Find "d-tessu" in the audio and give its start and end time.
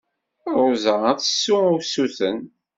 1.17-1.57